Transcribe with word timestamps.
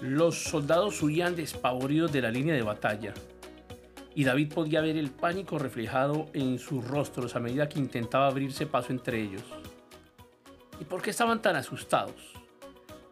Los 0.00 0.44
soldados 0.44 1.02
huían 1.02 1.34
despavoridos 1.34 2.12
de 2.12 2.22
la 2.22 2.30
línea 2.30 2.54
de 2.54 2.62
batalla 2.62 3.14
y 4.14 4.24
David 4.24 4.52
podía 4.52 4.80
ver 4.80 4.96
el 4.96 5.10
pánico 5.10 5.58
reflejado 5.58 6.26
en 6.32 6.58
sus 6.58 6.86
rostros 6.86 7.36
a 7.36 7.40
medida 7.40 7.68
que 7.68 7.78
intentaba 7.78 8.26
abrirse 8.26 8.66
paso 8.66 8.92
entre 8.92 9.20
ellos. 9.20 9.42
¿Y 10.80 10.84
por 10.84 11.02
qué 11.02 11.10
estaban 11.10 11.42
tan 11.42 11.56
asustados? 11.56 12.32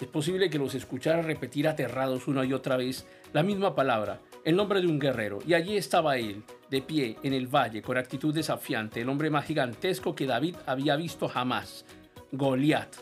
Es 0.00 0.08
posible 0.08 0.50
que 0.50 0.58
los 0.58 0.74
escuchara 0.74 1.22
repetir 1.22 1.68
aterrados 1.68 2.26
una 2.26 2.44
y 2.44 2.52
otra 2.52 2.76
vez 2.76 3.06
la 3.32 3.44
misma 3.44 3.74
palabra, 3.74 4.20
el 4.44 4.56
nombre 4.56 4.80
de 4.80 4.88
un 4.88 4.98
guerrero, 4.98 5.38
y 5.46 5.54
allí 5.54 5.76
estaba 5.76 6.16
él, 6.16 6.42
de 6.68 6.82
pie 6.82 7.16
en 7.22 7.32
el 7.32 7.46
valle, 7.46 7.82
con 7.82 7.96
actitud 7.96 8.34
desafiante, 8.34 9.00
el 9.00 9.08
hombre 9.08 9.30
más 9.30 9.44
gigantesco 9.44 10.16
que 10.16 10.26
David 10.26 10.56
había 10.66 10.96
visto 10.96 11.28
jamás, 11.28 11.84
Goliat. 12.32 12.94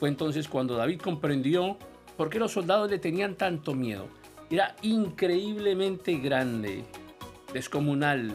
Fue 0.00 0.08
entonces 0.08 0.48
cuando 0.48 0.76
David 0.76 1.00
comprendió 1.00 1.78
por 2.22 2.30
qué 2.30 2.38
los 2.38 2.52
soldados 2.52 2.88
le 2.88 3.00
tenían 3.00 3.34
tanto 3.34 3.74
miedo. 3.74 4.06
Era 4.48 4.76
increíblemente 4.82 6.18
grande, 6.18 6.84
descomunal, 7.52 8.30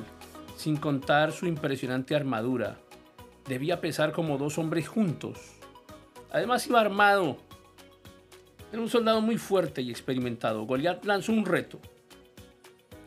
sin 0.58 0.76
contar 0.76 1.32
su 1.32 1.46
impresionante 1.46 2.14
armadura. 2.14 2.80
Debía 3.48 3.80
pesar 3.80 4.12
como 4.12 4.38
dos 4.38 4.58
hombres 4.58 4.90
juntos. 4.90 5.40
Además 6.32 6.68
iba 6.68 6.82
armado. 6.82 7.38
Era 8.74 8.82
un 8.82 8.90
soldado 8.90 9.22
muy 9.22 9.38
fuerte 9.38 9.82
y 9.82 9.90
experimentado. 9.90 10.66
Goliat 10.66 11.06
lanzó 11.06 11.32
un 11.32 11.46
reto. 11.46 11.80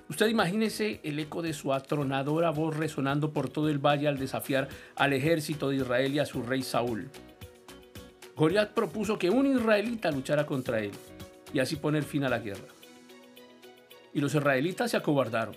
Usted 0.08 0.28
imagínese 0.28 1.00
el 1.02 1.18
eco 1.18 1.42
de 1.42 1.52
su 1.52 1.74
atronadora 1.74 2.48
voz 2.48 2.74
resonando 2.74 3.34
por 3.34 3.50
todo 3.50 3.68
el 3.68 3.84
valle 3.84 4.08
al 4.08 4.18
desafiar 4.18 4.68
al 4.96 5.12
ejército 5.12 5.68
de 5.68 5.76
Israel 5.76 6.14
y 6.14 6.20
a 6.20 6.24
su 6.24 6.42
rey 6.42 6.62
Saúl. 6.62 7.10
Goliat 8.40 8.73
propuso 8.73 9.18
que 9.18 9.28
un 9.28 9.45
israelita 9.54 10.10
luchara 10.10 10.46
contra 10.46 10.80
él 10.80 10.92
y 11.52 11.59
así 11.59 11.76
poner 11.76 12.04
fin 12.04 12.24
a 12.24 12.30
la 12.30 12.38
guerra. 12.38 12.68
Y 14.15 14.20
los 14.23 14.34
israelitas 14.34 14.90
se 14.90 14.96
acobardaron. 14.96 15.54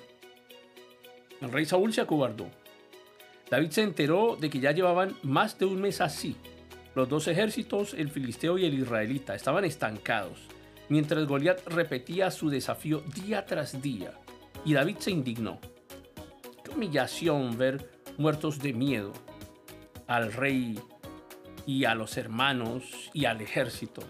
El 1.39 1.53
rey 1.53 1.65
Saúl 1.65 1.93
se 1.93 2.01
acobardó. 2.01 2.51
David 3.49 3.69
se 3.69 3.83
enteró 3.83 4.35
de 4.35 4.49
que 4.49 4.59
ya 4.59 4.73
llevaban 4.73 5.15
más 5.23 5.57
de 5.57 5.63
un 5.63 5.79
mes 5.79 6.01
así. 6.01 6.35
Los 6.93 7.07
dos 7.07 7.29
ejércitos, 7.29 7.93
el 7.93 8.09
filisteo 8.09 8.57
y 8.57 8.65
el 8.65 8.73
israelita, 8.73 9.33
estaban 9.33 9.63
estancados, 9.63 10.39
mientras 10.89 11.25
Goliat 11.25 11.65
repetía 11.67 12.31
su 12.31 12.49
desafío 12.49 13.01
día 13.15 13.45
tras 13.45 13.81
día. 13.81 14.11
Y 14.65 14.73
David 14.73 14.97
se 14.99 15.11
indignó. 15.11 15.61
Qué 16.65 16.71
humillación 16.71 17.57
ver 17.57 17.89
muertos 18.17 18.59
de 18.59 18.73
miedo 18.73 19.13
al 20.05 20.33
rey 20.33 20.77
y 21.65 21.85
a 21.85 21.95
los 21.95 22.17
hermanos 22.17 23.09
y 23.13 23.25
al 23.25 23.41
ejército. 23.41 24.01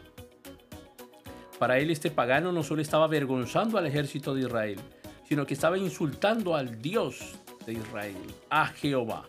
Para 1.59 1.77
él 1.77 1.91
este 1.91 2.11
pagano 2.11 2.51
no 2.51 2.63
solo 2.63 2.81
estaba 2.81 3.05
avergonzando 3.05 3.77
al 3.77 3.85
ejército 3.85 4.33
de 4.33 4.41
Israel, 4.41 4.79
sino 5.27 5.45
que 5.45 5.53
estaba 5.53 5.77
insultando 5.77 6.55
al 6.55 6.81
Dios 6.81 7.35
de 7.65 7.73
Israel, 7.73 8.17
a 8.49 8.67
Jehová. 8.67 9.25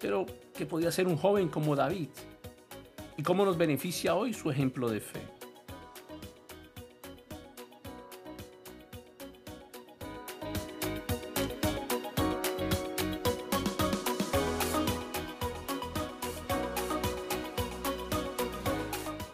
Pero 0.00 0.26
que 0.54 0.66
podía 0.66 0.92
ser 0.92 1.06
un 1.06 1.16
joven 1.16 1.48
como 1.48 1.76
David. 1.76 2.08
¿Y 3.16 3.22
cómo 3.22 3.44
nos 3.44 3.56
beneficia 3.56 4.14
hoy 4.14 4.34
su 4.34 4.50
ejemplo 4.50 4.90
de 4.90 5.00
fe? 5.00 5.20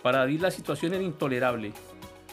Para 0.03 0.19
David 0.19 0.41
la 0.41 0.51
situación 0.51 0.95
era 0.95 1.03
intolerable. 1.03 1.73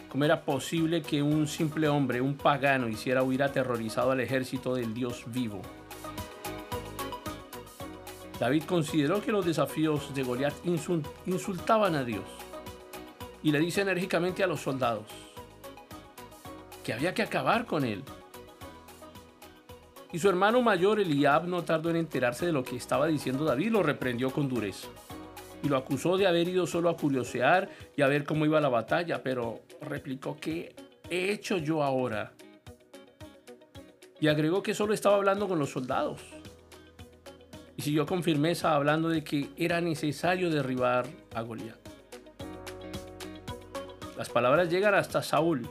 ¿Cómo 0.09 0.23
era 0.23 0.44
posible 0.44 1.01
que 1.01 1.22
un 1.22 1.47
simple 1.47 1.89
hombre, 1.89 2.22
un 2.22 2.38
pagano, 2.38 2.88
hiciera 2.88 3.23
huir 3.23 3.44
aterrorizado 3.44 4.12
al 4.12 4.22
ejército 4.22 4.75
del 4.75 4.94
Dios 4.94 5.23
vivo? 5.28 5.62
David 8.39 8.63
consideró 8.63 9.22
que 9.22 9.31
los 9.31 9.45
desafíos 9.45 10.13
de 10.13 10.23
Goliat 10.23 10.53
insultaban 11.25 11.95
a 11.95 12.03
Dios 12.03 12.23
y 13.41 13.51
le 13.51 13.59
dice 13.59 13.81
enérgicamente 13.81 14.44
a 14.44 14.47
los 14.47 14.62
soldados 14.62 15.06
que 16.84 16.94
había 16.94 17.13
que 17.13 17.23
acabar 17.23 17.66
con 17.66 17.84
él. 17.84 18.03
Y 20.12 20.19
su 20.19 20.29
hermano 20.29 20.62
mayor 20.62 21.00
Eliab 21.00 21.47
no 21.47 21.63
tardó 21.63 21.89
en 21.89 21.95
enterarse 21.95 22.45
de 22.45 22.51
lo 22.51 22.63
que 22.63 22.75
estaba 22.75 23.07
diciendo 23.07 23.44
David, 23.44 23.72
lo 23.72 23.84
reprendió 23.84 24.31
con 24.31 24.47
dureza 24.47 24.88
y 25.65 25.69
lo 25.69 25.77
acusó 25.77 26.15
de 26.15 26.27
haber 26.27 26.47
ido 26.47 26.67
solo 26.67 26.89
a 26.89 26.95
curiosear 26.95 27.69
y 27.97 28.03
a 28.03 28.07
ver 28.07 28.23
cómo 28.23 28.45
iba 28.45 28.61
la 28.61 28.69
batalla, 28.69 29.23
pero 29.23 29.63
replicó, 29.81 30.37
¿qué 30.39 30.75
he 31.09 31.31
hecho 31.31 31.57
yo 31.57 31.81
ahora? 31.81 32.33
Y 34.19 34.27
agregó 34.27 34.61
que 34.61 34.75
solo 34.75 34.93
estaba 34.93 35.15
hablando 35.15 35.47
con 35.47 35.57
los 35.57 35.71
soldados. 35.71 36.21
Y 37.75 37.81
siguió 37.81 38.05
con 38.05 38.21
firmeza 38.21 38.75
hablando 38.75 39.09
de 39.09 39.23
que 39.23 39.49
era 39.57 39.81
necesario 39.81 40.51
derribar 40.51 41.07
a 41.33 41.41
Goliat. 41.41 41.79
Las 44.15 44.29
palabras 44.29 44.69
llegan 44.69 44.93
hasta 44.93 45.23
Saúl, 45.23 45.67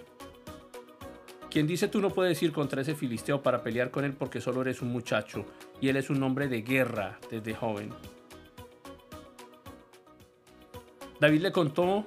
quien 1.51 1.69
dice 1.69 1.87
tú 1.87 2.01
no 2.01 2.11
puedes 2.11 2.43
ir 2.43 2.53
contra 2.53 2.83
ese 2.83 2.97
filisteo 2.97 3.43
para 3.43 3.63
pelear 3.63 3.93
con 3.93 4.05
él 4.05 4.13
porque 4.13 4.41
solo 4.41 4.63
eres 4.63 4.83
un 4.83 4.89
muchacho 4.89 5.47
y 5.81 5.89
él 5.89 5.97
es 5.97 6.11
un 6.11 6.21
hombre 6.25 6.49
de 6.49 6.63
guerra 6.63 7.21
desde 7.31 7.55
joven. 7.55 7.91
David 11.21 11.41
le 11.43 11.53
contó 11.53 12.05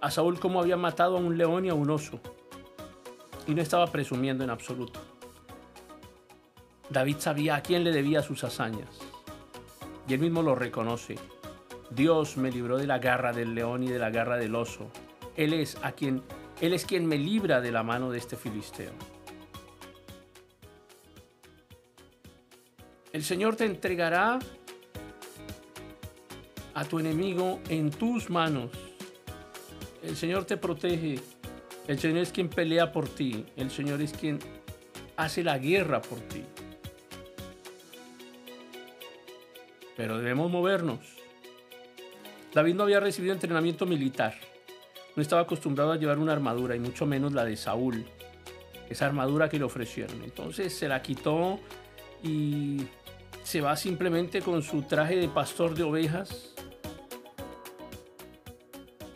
a 0.00 0.10
Saúl 0.10 0.40
cómo 0.40 0.60
había 0.60 0.76
matado 0.76 1.16
a 1.16 1.20
un 1.20 1.38
león 1.38 1.64
y 1.64 1.68
a 1.68 1.74
un 1.74 1.90
oso. 1.90 2.20
Y 3.46 3.54
no 3.54 3.62
estaba 3.62 3.86
presumiendo 3.86 4.44
en 4.44 4.50
absoluto. 4.50 5.00
David 6.90 7.16
sabía 7.18 7.56
a 7.56 7.62
quién 7.62 7.84
le 7.84 7.92
debía 7.92 8.22
sus 8.22 8.44
hazañas. 8.44 8.98
Y 10.08 10.14
él 10.14 10.20
mismo 10.20 10.42
lo 10.42 10.54
reconoce. 10.54 11.16
Dios 11.90 12.36
me 12.36 12.50
libró 12.50 12.78
de 12.78 12.86
la 12.86 12.98
garra 12.98 13.32
del 13.32 13.54
león 13.54 13.82
y 13.82 13.88
de 13.88 13.98
la 13.98 14.10
garra 14.10 14.36
del 14.36 14.54
oso. 14.54 14.90
Él 15.36 15.52
es 15.52 15.76
a 15.82 15.92
quien 15.92 16.22
él 16.62 16.74
es 16.74 16.84
quien 16.84 17.06
me 17.06 17.18
libra 17.18 17.60
de 17.60 17.72
la 17.72 17.82
mano 17.82 18.12
de 18.12 18.18
este 18.18 18.36
filisteo. 18.36 18.92
El 23.12 23.24
Señor 23.24 23.56
te 23.56 23.64
entregará 23.64 24.38
a 26.74 26.84
tu 26.84 26.98
enemigo 26.98 27.60
en 27.68 27.90
tus 27.90 28.30
manos. 28.30 28.70
El 30.02 30.16
Señor 30.16 30.44
te 30.44 30.56
protege. 30.56 31.20
El 31.86 31.98
Señor 31.98 32.18
es 32.18 32.32
quien 32.32 32.48
pelea 32.48 32.92
por 32.92 33.08
ti. 33.08 33.44
El 33.56 33.70
Señor 33.70 34.00
es 34.02 34.12
quien 34.12 34.38
hace 35.16 35.44
la 35.44 35.58
guerra 35.58 36.00
por 36.02 36.18
ti. 36.20 36.42
Pero 39.96 40.18
debemos 40.18 40.50
movernos. 40.50 41.00
David 42.54 42.74
no 42.74 42.84
había 42.84 43.00
recibido 43.00 43.32
entrenamiento 43.32 43.86
militar. 43.86 44.34
No 45.14 45.22
estaba 45.22 45.42
acostumbrado 45.42 45.92
a 45.92 45.96
llevar 45.96 46.18
una 46.18 46.32
armadura 46.32 46.74
y 46.74 46.80
mucho 46.80 47.06
menos 47.06 47.32
la 47.32 47.44
de 47.44 47.56
Saúl. 47.56 48.04
Esa 48.88 49.06
armadura 49.06 49.48
que 49.48 49.58
le 49.58 49.64
ofrecieron. 49.64 50.22
Entonces 50.22 50.74
se 50.74 50.88
la 50.88 51.02
quitó 51.02 51.60
y 52.22 52.82
se 53.42 53.60
va 53.60 53.76
simplemente 53.76 54.40
con 54.40 54.62
su 54.62 54.82
traje 54.82 55.16
de 55.16 55.28
pastor 55.28 55.74
de 55.74 55.82
ovejas 55.82 56.54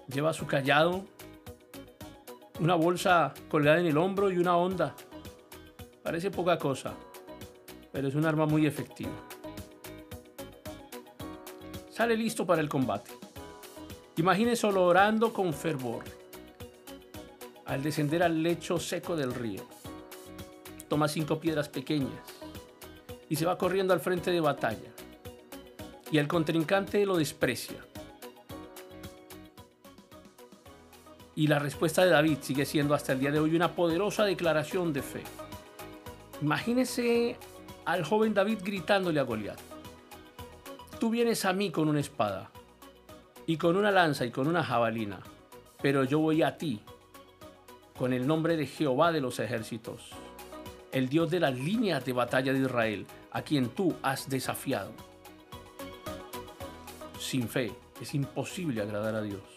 lleva 0.08 0.32
su 0.32 0.46
callado, 0.46 1.04
una 2.60 2.74
bolsa 2.74 3.34
colgada 3.48 3.80
en 3.80 3.86
el 3.86 3.98
hombro 3.98 4.30
y 4.30 4.38
una 4.38 4.56
onda. 4.56 4.94
Parece 6.02 6.30
poca 6.30 6.58
cosa, 6.58 6.94
pero 7.92 8.08
es 8.08 8.14
un 8.14 8.24
arma 8.24 8.46
muy 8.46 8.66
efectiva. 8.66 9.12
Sale 11.90 12.16
listo 12.16 12.46
para 12.46 12.60
el 12.60 12.68
combate. 12.68 13.10
Imagínese 14.16 14.66
orando 14.66 15.32
con 15.32 15.52
fervor 15.52 16.04
al 17.66 17.82
descender 17.82 18.22
al 18.22 18.42
lecho 18.42 18.78
seco 18.78 19.16
del 19.16 19.34
río. 19.34 19.66
Toma 20.88 21.08
cinco 21.08 21.40
piedras 21.40 21.68
pequeñas 21.68 22.20
y 23.28 23.36
se 23.36 23.44
va 23.44 23.58
corriendo 23.58 23.92
al 23.92 24.00
frente 24.00 24.30
de 24.30 24.40
batalla. 24.40 24.92
Y 26.12 26.18
el 26.18 26.28
contrincante 26.28 27.04
lo 27.04 27.16
desprecia 27.16 27.76
Y 31.38 31.48
la 31.48 31.58
respuesta 31.58 32.02
de 32.02 32.10
David 32.10 32.38
sigue 32.40 32.64
siendo 32.64 32.94
hasta 32.94 33.12
el 33.12 33.20
día 33.20 33.30
de 33.30 33.38
hoy 33.38 33.54
una 33.54 33.72
poderosa 33.72 34.24
declaración 34.24 34.94
de 34.94 35.02
fe. 35.02 35.22
Imagínese 36.40 37.36
al 37.84 38.04
joven 38.04 38.32
David 38.32 38.60
gritándole 38.64 39.20
a 39.20 39.22
Goliat, 39.22 39.60
tú 40.98 41.10
vienes 41.10 41.44
a 41.44 41.52
mí 41.52 41.70
con 41.70 41.88
una 41.88 42.00
espada 42.00 42.50
y 43.46 43.58
con 43.58 43.76
una 43.76 43.90
lanza 43.90 44.24
y 44.24 44.30
con 44.30 44.46
una 44.48 44.64
jabalina, 44.64 45.20
pero 45.82 46.04
yo 46.04 46.20
voy 46.20 46.42
a 46.42 46.56
ti 46.56 46.80
con 47.98 48.14
el 48.14 48.26
nombre 48.26 48.56
de 48.56 48.66
Jehová 48.66 49.12
de 49.12 49.20
los 49.20 49.38
ejércitos, 49.38 50.12
el 50.90 51.10
Dios 51.10 51.30
de 51.30 51.40
las 51.40 51.54
líneas 51.54 52.02
de 52.06 52.14
batalla 52.14 52.54
de 52.54 52.60
Israel, 52.60 53.06
a 53.30 53.42
quien 53.42 53.68
tú 53.68 53.94
has 54.02 54.30
desafiado. 54.30 54.92
Sin 57.18 57.46
fe 57.46 57.72
es 58.00 58.14
imposible 58.14 58.80
agradar 58.80 59.14
a 59.14 59.22
Dios. 59.22 59.55